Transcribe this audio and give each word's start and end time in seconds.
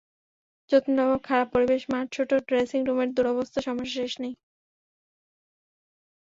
যত্নের 0.69 1.03
অভাব, 1.05 1.21
খারাপ 1.27 1.47
পরিবেশ, 1.53 1.81
মাঠ 1.91 2.05
ছোট, 2.15 2.29
ড্রেসিং 2.47 2.79
রুমের 2.83 3.09
দুরবস্থা—সমস্যার 3.17 3.95
শেষ 3.97 4.11
নেই। 4.23 4.33